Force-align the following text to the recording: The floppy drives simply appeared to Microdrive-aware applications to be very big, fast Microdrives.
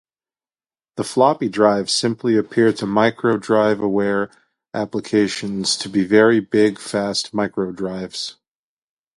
The 0.95 1.03
floppy 1.03 1.47
drives 1.47 1.93
simply 1.93 2.35
appeared 2.35 2.75
to 2.77 2.87
Microdrive-aware 2.87 4.31
applications 4.73 5.77
to 5.77 5.89
be 5.89 6.03
very 6.05 6.39
big, 6.39 6.79
fast 6.79 7.33
Microdrives. 7.33 8.33